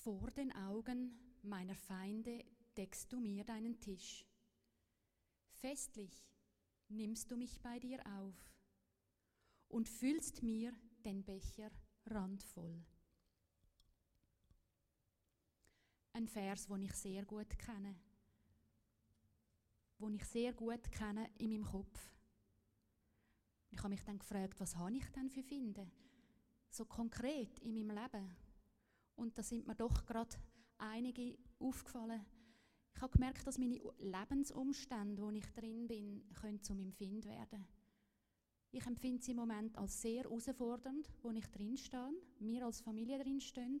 Vor 0.03 0.31
den 0.31 0.51
Augen 0.53 1.17
meiner 1.41 1.75
Feinde 1.75 2.43
deckst 2.77 3.11
du 3.11 3.19
mir 3.19 3.43
deinen 3.43 3.79
Tisch. 3.79 4.25
Festlich 5.51 6.27
nimmst 6.89 7.29
du 7.31 7.37
mich 7.37 7.61
bei 7.61 7.79
dir 7.79 7.99
auf 8.17 8.35
und 9.69 9.89
füllst 9.89 10.43
mir 10.43 10.73
den 11.05 11.23
Becher 11.23 11.71
randvoll. 12.05 12.83
Ein 16.13 16.27
Vers, 16.27 16.67
den 16.67 16.81
ich 16.83 16.93
sehr 16.93 17.25
gut 17.25 17.57
kenne 17.57 17.95
wo 20.01 20.09
ich 20.09 20.25
sehr 20.25 20.51
gut 20.53 20.91
kenne 20.91 21.29
in 21.37 21.51
meinem 21.51 21.63
Kopf. 21.63 22.11
Ich 23.69 23.77
habe 23.77 23.89
mich 23.89 24.03
dann 24.03 24.17
gefragt, 24.17 24.59
was 24.59 24.75
habe 24.75 24.95
ich 24.95 25.07
denn 25.11 25.29
für 25.29 25.43
Finden? 25.43 25.91
So 26.71 26.85
konkret 26.85 27.59
in 27.59 27.73
meinem 27.73 27.91
Leben. 27.91 28.35
Und 29.21 29.37
da 29.37 29.43
sind 29.43 29.67
mir 29.67 29.75
doch 29.75 30.03
gerade 30.07 30.35
einige 30.79 31.37
aufgefallen. 31.59 32.25
Ich 32.95 33.01
habe 33.03 33.13
gemerkt, 33.13 33.45
dass 33.45 33.59
meine 33.59 33.79
Lebensumstände, 33.99 35.21
wo 35.21 35.29
ich 35.29 35.45
drin 35.53 35.87
bin, 35.87 36.27
können 36.33 36.63
zu 36.63 36.73
meinem 36.73 36.91
Find 36.91 37.25
werden. 37.25 37.67
Ich 38.71 38.83
empfinde 38.83 39.21
sie 39.21 39.31
im 39.31 39.37
Moment 39.37 39.77
als 39.77 40.01
sehr 40.01 40.23
herausfordernd, 40.23 41.07
wo 41.21 41.29
ich 41.29 41.45
drin 41.51 41.77
stehe, 41.77 42.09
wir 42.39 42.65
als 42.65 42.81
Familie 42.81 43.19
drin 43.19 43.39
stehen. 43.39 43.79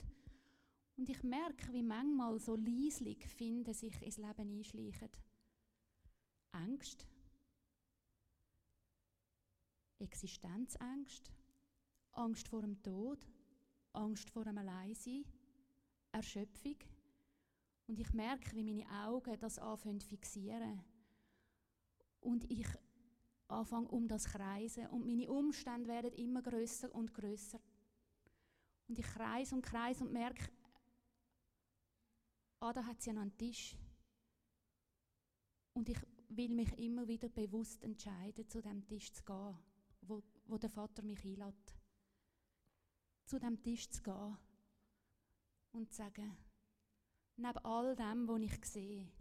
Und 0.95 1.09
ich 1.09 1.23
merke, 1.23 1.73
wie 1.73 1.81
manchmal 1.81 2.37
so 2.37 2.55
leislich 2.55 3.25
Finden 3.25 3.73
sich 3.73 3.99
ins 4.03 4.17
Leben 4.17 4.59
einschleichen. 4.59 5.09
Angst, 6.51 7.07
Existenzangst, 9.97 11.31
Angst 12.11 12.47
vor 12.47 12.61
dem 12.61 12.79
Tod, 12.83 13.25
Angst 13.93 14.29
vor 14.29 14.43
dem 14.43 14.57
Alleinsein, 14.57 15.25
Erschöpfung. 16.11 16.77
Und 17.87 17.99
ich 17.99 18.13
merke, 18.13 18.55
wie 18.55 18.63
meine 18.63 18.89
Augen 19.05 19.37
das 19.39 19.59
anfangen 19.59 19.99
zu 19.99 20.07
fixieren. 20.07 20.81
Und 22.21 22.49
ich 22.49 22.67
anfange 23.47 23.89
um 23.89 24.07
das 24.07 24.25
kreisen 24.25 24.87
und 24.87 25.05
meine 25.05 25.29
Umstände 25.29 25.89
werden 25.89 26.13
immer 26.13 26.41
größer 26.41 26.93
und 26.93 27.13
größer. 27.13 27.59
Und 28.87 28.97
ich 28.97 29.05
kreise 29.05 29.55
und 29.55 29.61
kreise 29.61 30.03
und 30.03 30.13
merke, 30.13 30.49
ah, 32.59 32.73
da 32.73 32.85
hat 32.85 33.01
sie 33.01 33.09
einen 33.09 33.35
Tisch. 33.37 33.75
Und 35.73 35.89
ich 35.89 35.99
will 36.29 36.53
mich 36.53 36.77
immer 36.77 37.07
wieder 37.07 37.29
bewusst 37.29 37.83
entscheiden, 37.83 38.47
zu 38.47 38.61
dem 38.61 38.85
Tisch 38.87 39.11
zu 39.11 39.23
gehen, 39.23 39.57
wo, 40.01 40.21
wo 40.45 40.57
der 40.57 40.69
Vater 40.69 41.03
mich 41.03 41.23
einlädt. 41.23 41.80
Zu 43.25 43.39
dem 43.39 43.61
Tisch 43.61 43.89
zu 43.89 44.01
gehen 44.03 44.37
und 45.71 45.89
zu 45.91 45.97
sagen, 45.97 46.37
neben 47.37 47.57
all 47.59 47.95
dem, 47.95 48.27
was 48.27 48.41
ich 48.41 48.65
sehe, 48.65 49.11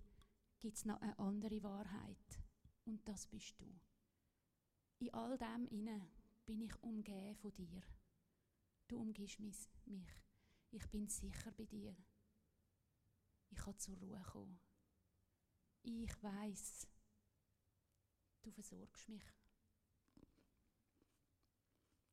gibt 0.61 0.77
es 0.77 0.85
noch 0.85 1.01
eine 1.01 1.19
andere 1.19 1.63
Wahrheit. 1.63 2.43
Und 2.85 3.07
das 3.07 3.27
bist 3.27 3.61
du. 3.61 3.81
In 4.99 5.15
all 5.15 5.39
dem 5.39 5.67
inne 5.69 6.11
bin 6.45 6.61
ich 6.61 6.83
umgeben 6.83 7.37
von 7.37 7.55
dir. 7.55 7.83
Du 8.89 8.99
umgibst 8.99 9.39
mich. 9.39 9.69
Ich 10.73 10.87
bin 10.91 11.09
sicher 11.09 11.53
bei 11.53 11.65
dir. 11.65 11.97
Ich 13.51 13.59
kann 13.59 13.79
zur 13.79 13.97
Ruhe 13.99 14.23
kommen. 14.23 14.61
Ich 15.83 16.23
weiß, 16.23 16.89
Du 18.43 18.51
versorgst 18.51 19.09
mich. 19.09 19.23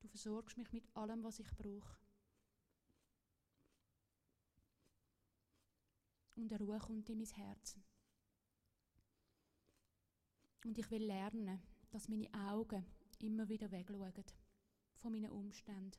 Du 0.00 0.08
versorgst 0.08 0.56
mich 0.56 0.72
mit 0.72 0.84
allem, 0.96 1.22
was 1.24 1.38
ich 1.38 1.50
brauche. 1.56 1.98
Und 6.36 6.52
eine 6.52 6.64
Ruhe 6.64 6.78
kommt 6.78 7.08
in 7.08 7.18
mein 7.18 7.26
Herz. 7.26 7.78
Und 10.64 10.78
ich 10.78 10.90
will 10.90 11.04
lernen, 11.04 11.60
dass 11.90 12.08
meine 12.08 12.32
Augen 12.32 12.84
immer 13.18 13.48
wieder 13.48 13.70
wegschauen 13.70 14.24
von 14.94 15.12
meinen 15.12 15.30
Umständen 15.30 15.98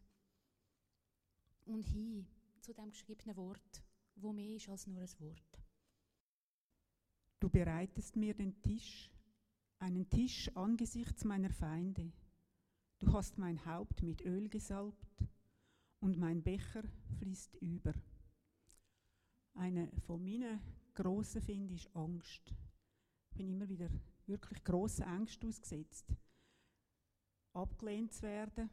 und 1.65 1.83
hin 1.83 2.27
zu 2.61 2.73
dem 2.73 2.91
geschriebenen 2.91 3.35
Wort, 3.35 3.83
wo 4.15 4.31
mehr 4.31 4.55
ist 4.55 4.69
als 4.69 4.87
nur 4.87 5.01
ein 5.01 5.19
Wort. 5.19 5.63
Du 7.39 7.49
bereitest 7.49 8.15
mir 8.15 8.33
den 8.33 8.61
Tisch 8.61 9.09
einen 9.79 10.09
Tisch 10.09 10.49
angesichts 10.55 11.23
meiner 11.23 11.49
Feinde. 11.49 12.11
Du 12.99 13.13
hast 13.13 13.37
mein 13.37 13.65
Haupt 13.65 14.03
mit 14.03 14.25
Öl 14.25 14.49
gesalbt 14.49 15.23
und 16.01 16.17
mein 16.17 16.43
Becher 16.43 16.83
fließt 17.17 17.55
über. 17.55 17.93
Eine 19.53 19.89
von 20.05 20.21
meinen 20.21 20.59
grossen 20.93 21.41
finde 21.41 21.75
ist 21.75 21.95
Angst. 21.95 22.53
Ich 23.31 23.37
bin 23.37 23.47
immer 23.47 23.69
wieder 23.69 23.89
wirklich 24.27 24.63
grossen 24.65 25.03
Angst 25.03 25.43
ausgesetzt. 25.45 26.13
Abgelehnt 27.53 28.13
zu 28.13 28.23
werden, 28.23 28.69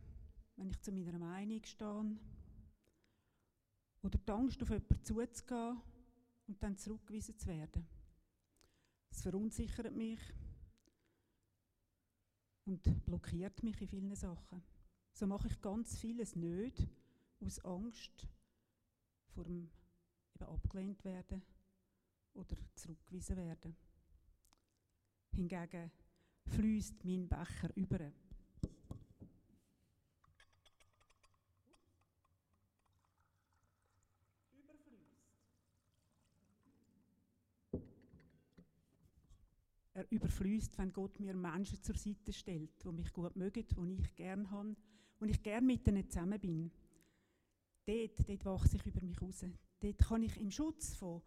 wenn 0.57 0.71
ich 0.71 0.81
zu 0.81 0.91
meiner 0.91 1.19
Meinung 1.21 1.65
stehe. 1.65 2.17
Oder 4.03 4.19
die 4.19 4.33
Angst, 4.33 4.61
auf 4.61 4.71
jemanden 4.71 5.05
zuzugehen 5.05 5.81
und 6.49 6.63
dann 6.63 6.77
zurückgewiesen 6.77 7.39
zu 7.39 7.47
werden. 7.47 7.87
Es 9.11 9.23
verunsichert 9.23 9.95
mich, 9.95 10.21
und 12.67 13.05
blockiert 13.05 13.63
mich 13.63 13.81
in 13.81 13.89
vielen 13.89 14.15
Sachen. 14.15 14.63
So 15.13 15.27
mache 15.27 15.49
ich 15.49 15.61
ganz 15.61 15.97
vieles 15.97 16.37
nicht 16.37 16.87
aus 17.41 17.59
Angst 17.65 18.29
vor 19.29 19.45
dem 19.45 19.71
eben 20.35 20.49
abgelehnt 20.49 21.05
werden 21.05 21.43
oder 22.35 22.57
zurückgewiesen 22.75 23.37
werden. 23.37 23.77
Hingegen 25.33 25.91
fließt 26.47 27.05
mein 27.05 27.29
Becher 27.29 27.75
über. 27.75 28.13
Er 40.11 40.17
überfließt, 40.17 40.79
wenn 40.79 40.93
Gott 40.93 41.19
mir 41.21 41.35
Menschen 41.35 41.83
zur 41.83 41.97
Seite 41.97 42.33
stellt, 42.33 42.85
die 42.85 42.93
mich 42.93 43.13
gut 43.13 43.37
mögen, 43.37 43.67
die 43.67 44.03
ich 44.03 44.15
gern 44.15 44.51
habe, 44.51 44.77
wo 45.19 45.27
ich 45.27 45.43
gern 45.43 45.67
mit 45.67 45.87
ihnen 45.87 46.09
zusammen 46.09 46.41
bin. 46.41 46.71
Dort, 47.85 48.29
dort 48.29 48.45
wachse 48.45 48.77
ich 48.77 48.87
über 48.87 49.01
mich 49.01 49.21
raus. 49.21 49.45
Dort 49.81 49.99
kann 49.99 50.23
ich 50.23 50.37
im 50.41 50.51
Schutz 50.51 50.95
von, 50.95 51.23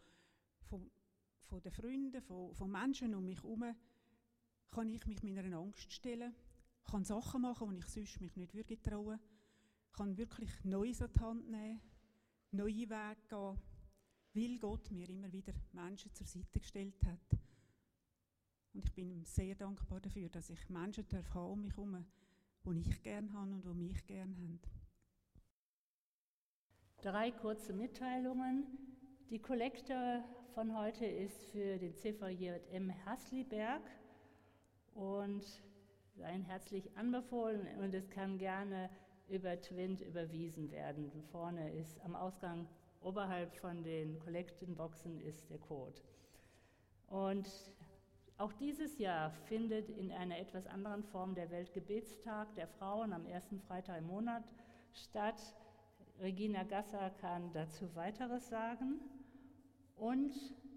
von, 0.64 0.90
von 1.42 1.62
den 1.62 1.72
Freunden, 1.72 2.22
von, 2.22 2.54
von 2.54 2.72
Menschen 2.72 3.16
um 3.16 3.26
mich 3.26 3.42
herum, 3.42 3.76
kann 4.72 4.90
ich 4.90 5.06
mich 5.06 5.24
meiner 5.24 5.58
Angst 5.58 5.92
stellen, 5.92 6.34
kann 6.84 7.04
Sachen 7.04 7.42
machen, 7.42 7.72
die 7.72 7.80
ich 7.80 7.88
sonst 7.88 8.22
mich 8.22 8.36
nicht 8.36 8.54
würde 8.54 8.82
trauen, 8.82 9.20
kann 9.94 10.18
wirklich 10.18 10.52
Neues 10.64 11.02
an 11.02 11.12
die 11.14 11.20
Hand 11.20 11.50
nehmen, 11.50 11.82
neue 12.52 12.90
Wege 12.90 13.18
gehen, 13.30 13.58
weil 14.34 14.60
Gott 14.60 14.92
mir 14.92 15.10
immer 15.10 15.32
wieder 15.32 15.54
Menschen 15.72 16.14
zur 16.14 16.28
Seite 16.28 16.60
gestellt 16.60 17.04
hat 17.06 17.40
Und 18.74 18.86
ich 18.86 18.94
bin 18.94 19.10
ihm 19.10 19.24
sehr 19.24 19.56
dankbar 19.56 20.00
dafür, 20.00 20.30
dass 20.30 20.50
ich 20.50 20.70
Menschen 20.70 21.08
darf 21.10 21.34
haben 21.34 21.52
um 21.52 21.62
mich 21.64 21.76
herum, 21.76 22.06
die 22.66 22.90
ich 22.90 23.02
gerne 23.02 23.32
habe 23.34 23.52
und 23.52 23.66
die 23.66 23.84
mich 23.84 24.06
gerne 24.06 24.36
haben. 24.36 24.60
Drei 27.02 27.32
kurze 27.32 27.74
Mitteilungen. 27.74 28.66
Die 29.30 29.40
Kollekte 29.40 30.24
von 30.54 30.78
heute 30.78 31.06
ist 31.06 31.44
für 31.52 31.78
den 31.78 31.96
CVJM 31.96 32.94
Hasliberg 33.06 33.84
und 34.94 35.46
ein 36.22 36.42
herzlich 36.44 36.96
anbefohlen 36.98 37.68
und 37.80 37.94
es 37.94 38.10
kann 38.10 38.38
gerne 38.38 38.90
über 39.30 39.60
Twint 39.62 40.02
überwiesen 40.02 40.72
werden. 40.72 41.12
Vorne 41.32 41.74
ist 41.74 42.02
am 42.02 42.16
Ausgang 42.16 42.68
oberhalb 43.02 43.56
von 43.56 43.84
den 43.84 44.20
Kollektenboxen 44.20 45.22
ist 45.22 45.50
der 45.50 45.60
Code. 45.60 46.02
Und 47.08 47.48
auch 48.40 48.54
dieses 48.54 48.98
Jahr 48.98 49.32
findet 49.48 49.90
in 49.90 50.12
einer 50.12 50.40
etwas 50.40 50.66
anderen 50.66 51.04
Form 51.04 51.36
der 51.36 51.52
Weltgebetstag 51.52 52.56
der 52.56 52.68
Frauen 52.68 53.12
am 53.12 53.26
ersten 53.26 53.60
Freitag 53.60 53.98
im 53.98 54.08
Monat 54.08 54.44
statt. 54.94 55.42
Regina 56.22 56.64
Gasser 56.64 57.10
kann 57.22 57.52
dazu 57.52 57.94
weiteres 57.96 58.48
sagen. 58.48 59.02
Und 59.98 60.34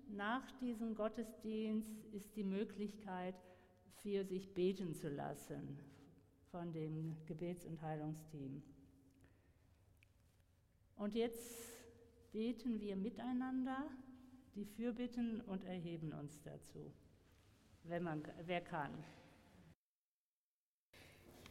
nach 0.09 0.51
diesem 0.59 0.97
Gottesdienst 0.97 2.05
ist 2.13 2.35
die 2.35 2.43
Möglichkeit, 2.43 3.37
für 4.03 4.25
sich 4.25 4.53
beten 4.53 4.93
zu 4.93 5.09
lassen 5.09 5.79
von 6.51 6.73
dem 6.73 7.17
Gebets- 7.27 7.65
und 7.65 7.81
Heilungsteam. 7.81 8.61
Und 10.97 11.15
jetzt 11.15 11.73
beten 12.33 12.81
wir 12.81 12.97
miteinander 12.97 13.89
die 14.57 14.65
Fürbitten 14.65 15.41
und 15.43 15.65
erheben 15.65 16.13
uns 16.13 16.43
dazu 16.43 16.93
wenn 17.85 18.03
man, 18.03 18.23
wer 18.47 18.61
kann. 18.61 18.93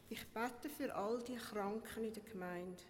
Ich 0.10 0.28
bete 0.28 0.70
für 0.70 0.94
all 0.94 1.22
die 1.24 1.36
Kranken 1.36 2.04
in 2.04 2.14
der 2.14 2.24
Gemeinde, 2.24 2.84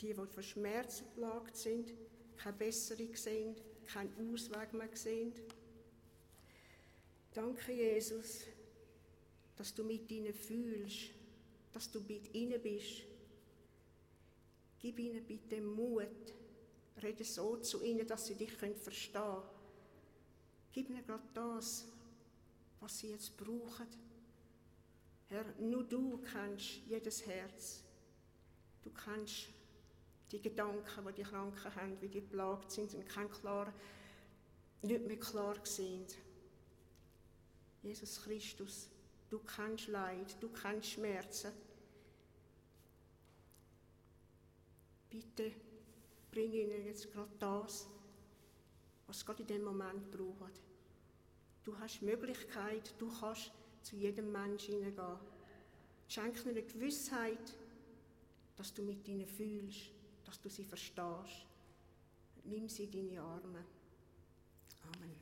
die, 0.00 0.08
die 0.08 0.14
von 0.14 0.42
Schmerzen 0.42 1.06
plagt 1.14 1.56
sind, 1.56 1.92
keine 2.36 2.56
Besserung 2.56 3.14
sehen, 3.16 3.56
keinen 3.86 4.32
Ausweg 4.32 4.72
mehr 4.72 4.88
sehen. 4.94 5.32
Danke, 7.34 7.72
Jesus, 7.72 8.44
dass 9.56 9.74
du 9.74 9.84
mit 9.84 10.10
ihnen 10.10 10.32
fühlst, 10.32 11.10
dass 11.72 11.90
du 11.90 12.00
mit 12.00 12.32
ihnen 12.34 12.60
bist. 12.62 13.02
Gib 14.78 14.98
ihnen 14.98 15.24
bitte 15.24 15.60
Mut. 15.60 16.06
Rede 17.02 17.24
so 17.24 17.56
zu 17.56 17.82
ihnen, 17.82 18.06
dass 18.06 18.26
sie 18.26 18.34
dich 18.34 18.52
verstehen 18.52 19.12
können. 19.12 19.42
Gib 20.72 20.88
ihnen 20.90 21.04
gerade 21.04 21.28
das, 21.34 21.86
was 22.80 22.98
sie 22.98 23.10
jetzt 23.10 23.36
brauchen. 23.36 23.86
Herr, 25.28 25.44
nur 25.58 25.84
du 25.84 26.18
kennst 26.18 26.82
jedes 26.86 27.26
Herz. 27.26 27.82
Du 28.82 28.90
kennst 28.90 29.48
die 30.30 30.40
Gedanken, 30.40 31.06
die 31.06 31.12
die 31.14 31.22
Kranken 31.22 31.74
haben, 31.74 32.00
wie 32.00 32.08
die 32.08 32.20
plagt 32.20 32.70
sind 32.70 32.94
und 32.94 33.08
kein 33.08 33.30
klar, 33.30 33.72
nicht 34.82 35.06
mehr 35.06 35.18
klar 35.18 35.56
sind. 35.64 36.16
Jesus 37.82 38.22
Christus, 38.22 38.88
du 39.28 39.38
kennst 39.40 39.88
Leid, 39.88 40.36
du 40.40 40.48
kennst 40.48 40.90
Schmerzen. 40.90 41.52
Bitte 45.10 45.52
bring 46.30 46.52
ihnen 46.52 46.84
jetzt 46.84 47.10
gerade 47.12 47.30
das, 47.38 47.86
was 49.06 49.24
gerade 49.24 49.42
in 49.42 49.48
dem 49.48 49.64
Moment 49.64 50.10
brauchen. 50.10 50.65
Du 51.66 51.76
hast 51.80 52.00
Möglichkeit, 52.00 52.94
du 52.96 53.10
kannst 53.18 53.50
zu 53.82 53.96
jedem 53.96 54.30
Menschen 54.30 54.74
hineingehen. 54.74 55.18
Schenk 56.06 56.36
ihnen 56.44 56.50
eine 56.50 56.62
Gewissheit, 56.62 57.56
dass 58.56 58.72
du 58.72 58.84
mit 58.84 59.08
ihnen 59.08 59.26
fühlst, 59.26 59.90
dass 60.24 60.40
du 60.40 60.48
sie 60.48 60.62
verstehst. 60.62 61.44
Nimm 62.44 62.68
sie 62.68 62.84
in 62.84 62.92
deine 62.92 63.20
Arme. 63.20 63.64
Amen. 64.94 65.16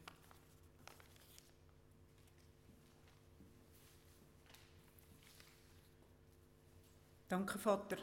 Danke, 7.26 7.58
Vater. 7.58 7.96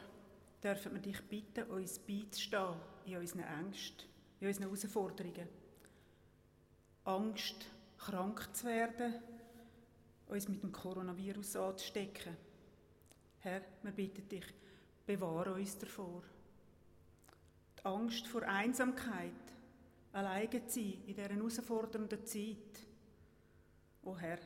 Dürfen 0.60 0.94
wir 0.94 1.00
dich 1.00 1.22
bitten, 1.28 1.70
uns 1.70 2.00
beizustehen 2.00 2.74
in 3.06 3.18
unseren 3.18 3.44
Ängsten, 3.44 4.08
in 4.40 4.48
unseren 4.48 4.64
Herausforderungen. 4.64 5.48
Angst 7.04 7.66
krank 8.04 8.48
zu 8.52 8.66
werden, 8.66 9.14
uns 10.26 10.48
mit 10.48 10.62
dem 10.62 10.72
Coronavirus 10.72 11.56
anzustecken. 11.56 12.36
Herr, 13.38 13.62
wir 13.82 13.92
bitten 13.92 14.28
dich, 14.28 14.46
bewahre 15.06 15.54
uns 15.54 15.78
davor. 15.78 16.22
Die 17.78 17.84
Angst 17.84 18.26
vor 18.26 18.42
Einsamkeit, 18.42 19.32
alleine 20.12 20.66
zu 20.66 20.80
sein 20.80 21.02
in 21.06 21.06
dieser 21.06 21.28
herausfordernden 21.28 22.24
Zeit. 22.26 22.86
O 24.02 24.16
Herr, 24.16 24.38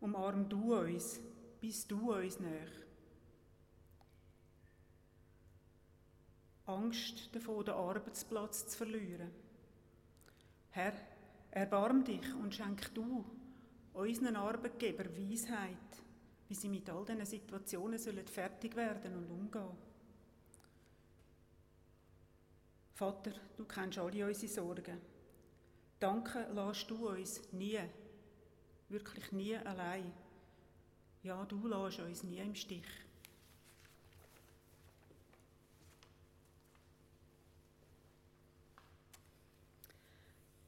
umarm 0.00 0.48
du 0.48 0.74
uns, 0.74 1.20
bist 1.60 1.90
du 1.90 2.12
uns 2.12 2.40
näher. 2.40 2.68
Angst 6.66 7.34
davor, 7.34 7.62
den 7.62 7.74
Arbeitsplatz 7.74 8.66
zu 8.68 8.78
verlieren. 8.78 9.30
Herr, 10.70 10.94
Erbarm 11.50 12.04
dich 12.04 12.34
und 12.34 12.54
schenk 12.54 12.94
du 12.94 13.24
unseren 13.94 14.36
Arbeitgeber 14.36 15.04
Weisheit, 15.16 15.76
wie 16.48 16.54
sie 16.54 16.68
mit 16.68 16.88
all 16.90 17.04
diesen 17.04 17.24
Situationen 17.24 17.98
sollen 17.98 18.26
fertig 18.26 18.76
werden 18.76 19.16
und 19.16 19.30
umgehen. 19.30 19.76
Vater, 22.94 23.32
du 23.56 23.64
kennst 23.64 23.98
alle 23.98 24.26
unsere 24.26 24.52
Sorgen. 24.52 25.00
Danke 25.98 26.46
lässt 26.52 26.90
du 26.90 27.08
uns 27.08 27.40
nie, 27.52 27.80
wirklich 28.88 29.32
nie 29.32 29.56
allein. 29.56 30.12
Ja, 31.22 31.44
du 31.44 31.66
lässt 31.66 32.00
uns 32.00 32.22
nie 32.22 32.38
im 32.38 32.54
Stich. 32.54 33.05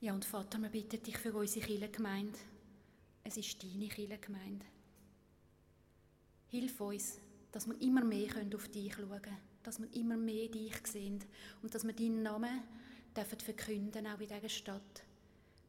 Ja, 0.01 0.15
und 0.15 0.25
Vater, 0.25 0.61
wir 0.61 0.69
bitten 0.69 1.03
dich 1.03 1.19
für 1.19 1.33
unsere 1.33 1.67
Kirchengemeinde. 1.67 2.39
Es 3.25 3.37
ist 3.37 3.61
deine 3.61 3.89
Kirchengemeinde. 3.89 4.65
Hilf 6.47 6.81
uns, 6.81 7.19
dass 7.51 7.67
wir 7.67 7.81
immer 7.81 8.05
mehr 8.05 8.29
auf 8.55 8.69
dich 8.69 8.95
schauen 8.95 9.21
können, 9.21 9.39
dass 9.65 9.81
wir 9.81 9.93
immer 9.95 10.17
mehr 10.17 10.47
dich 10.47 10.87
sehen 10.87 11.19
und 11.63 11.75
dass 11.75 11.85
wir 11.85 11.95
deinen 11.95 12.23
Namen 12.23 12.63
dürfen 13.17 13.41
verkünden, 13.41 14.07
auch 14.07 14.21
in 14.21 14.29
dieser 14.29 14.49
Stadt. 14.49 15.03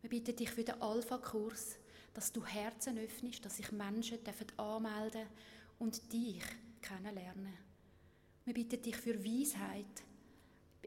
Wir 0.02 0.12
bitten 0.12 0.36
dich 0.36 0.52
für 0.52 0.64
den 0.64 0.80
Alpha-Kurs, 0.80 1.78
dass 2.14 2.32
du 2.32 2.46
Herzen 2.46 3.00
öffnest, 3.00 3.44
dass 3.44 3.58
sich 3.58 3.72
Menschen 3.72 4.24
dürfen 4.24 4.60
anmelden 4.60 5.26
und 5.80 6.14
dich 6.14 6.44
kennenlernen. 6.84 7.58
Wir 8.46 8.54
bitten 8.54 8.80
dich 8.80 8.96
für 8.96 9.24
Weisheit, 9.24 10.04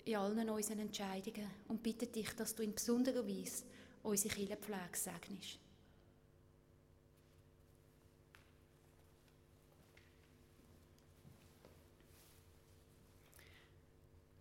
in 0.04 0.16
allen 0.16 0.50
unseren 0.50 0.80
Entscheidungen 0.80 1.48
und 1.68 1.82
bitte 1.82 2.06
dich, 2.06 2.30
dass 2.34 2.54
du 2.54 2.62
in 2.62 2.74
besonderer 2.74 3.26
Weise 3.26 3.64
unsere 4.02 4.34
Kirchenpflege 4.34 4.96
segnest. 4.96 5.58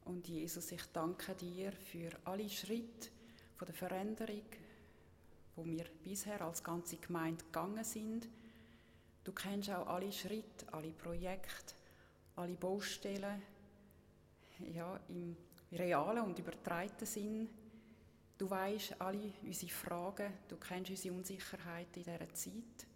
Und 0.06 0.28
Jesus, 0.28 0.72
ich 0.74 0.84
danke 0.92 1.34
dir 1.36 1.72
für 1.72 2.10
alle 2.26 2.50
Schritte 2.50 3.10
von 3.56 3.66
der 3.66 3.76
Veränderung, 3.76 4.44
wo 5.56 5.64
wir 5.64 5.86
bisher 6.04 6.42
als 6.42 6.62
ganze 6.62 6.98
Gemeinde 6.98 7.46
gegangen 7.46 7.84
sind. 7.86 8.28
Du 9.24 9.32
kennst 9.32 9.70
auch 9.70 9.88
alle 9.88 10.12
Schritte, 10.12 10.66
alle 10.74 10.92
Projekte, 10.92 11.76
alle 12.36 12.56
Baustellen, 12.56 13.42
ja, 14.74 15.00
im 15.10 15.36
realen 15.72 16.24
und 16.24 16.40
übertreibten 16.40 17.08
Sinn. 17.08 17.50
Du 18.38 18.50
weißt 18.50 19.00
alle 19.00 19.34
unsere 19.44 19.72
Fragen, 19.72 20.34
du 20.48 20.58
kennst 20.58 20.90
unsere 20.90 21.16
Unsicherheit 21.16 21.96
in 21.96 22.04
dieser 22.04 22.34
Zeit. 22.34 22.88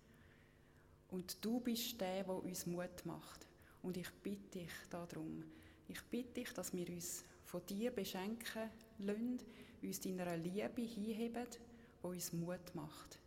Und 1.12 1.44
du 1.44 1.60
bist 1.60 2.00
der, 2.02 2.24
der 2.24 2.34
uns 2.34 2.66
Mut 2.66 3.06
macht. 3.06 3.48
Und 3.84 3.98
ich 3.98 4.12
bitte 4.24 4.60
dich 4.60 4.72
darum, 4.90 5.44
ich 5.88 6.02
bitte 6.04 6.42
dich, 6.42 6.52
dass 6.54 6.74
wir 6.74 6.90
uns 6.90 7.24
von 7.44 7.66
dir 7.66 7.92
beschenken 7.92 8.70
lassen, 9.00 9.40
uns 9.82 10.00
deiner 10.00 10.36
Liebe 10.36 10.82
hinheben, 10.82 11.46
die 11.52 12.08
uns 12.08 12.34
Mut 12.34 12.74
macht. 12.74 13.20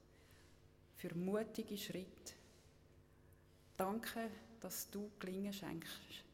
Für 0.97 1.15
mutige 1.15 1.79
Schritte. 1.79 2.35
Danke, 3.77 4.29
dass 4.61 4.91
du 4.91 5.13
Gelingen 5.21 5.53
schenkst. 5.53 6.28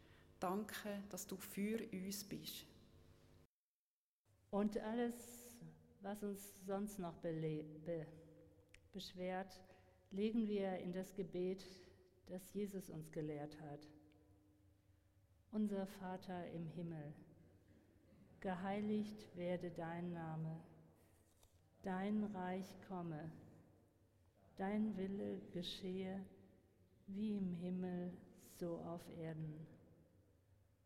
Danke, 0.45 1.03
dass 1.09 1.27
du 1.27 1.39
für 1.39 1.81
uns 1.91 2.23
bist. 2.23 2.67
Und 4.51 4.77
alles, 4.77 5.15
was 6.03 6.23
uns 6.23 6.67
sonst 6.67 6.99
noch 6.99 7.15
be 7.15 8.07
beschwert, 8.93 9.59
legen 10.11 10.47
wir 10.47 10.77
in 10.81 10.93
das 10.93 11.15
Gebet, 11.15 11.65
das 12.27 12.53
Jesus 12.53 12.91
uns 12.91 13.11
gelehrt 13.11 13.59
hat. 13.59 13.89
Unser 15.51 15.87
Vater 15.87 16.51
im 16.51 16.67
Himmel, 16.67 17.15
geheiligt 18.41 19.35
werde 19.39 19.71
dein 19.71 20.13
Name, 20.13 20.61
dein 21.81 22.23
Reich 22.23 22.67
komme, 22.87 23.33
dein 24.59 24.95
Wille 24.99 25.41
geschehe 25.53 26.23
wie 27.07 27.39
im 27.39 27.51
Himmel, 27.55 28.13
so 28.59 28.77
auf 28.81 29.09
Erden. 29.09 29.74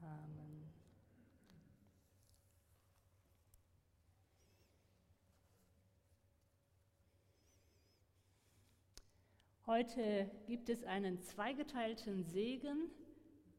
Amen. 0.00 0.70
Heute 9.66 10.30
gibt 10.46 10.68
es 10.68 10.84
einen 10.84 11.20
zweigeteilten 11.20 12.24
Segen. 12.24 12.90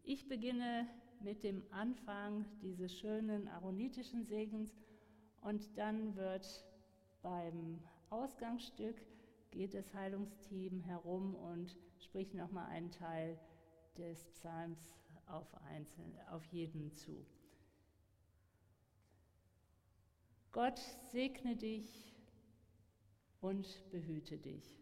Ich 0.03 0.27
beginne 0.27 0.87
mit 1.21 1.43
dem 1.43 1.63
Anfang 1.71 2.45
dieses 2.61 2.97
schönen 2.97 3.47
aaronitischen 3.47 4.25
Segens 4.25 4.71
und 5.41 5.77
dann 5.77 6.15
wird 6.15 6.65
beim 7.21 7.79
Ausgangsstück 8.09 8.95
geht 9.51 9.73
das 9.73 9.93
Heilungsteam 9.93 10.81
herum 10.81 11.35
und 11.35 11.75
spricht 11.99 12.33
nochmal 12.33 12.67
einen 12.67 12.91
Teil 12.91 13.39
des 13.97 14.25
Psalms 14.33 14.98
auf, 15.29 15.53
einzeln, 15.63 16.17
auf 16.29 16.45
jeden 16.45 16.93
zu. 16.95 17.25
Gott 20.51 20.79
segne 21.11 21.55
dich 21.55 22.15
und 23.39 23.67
behüte 23.91 24.37
dich. 24.37 24.78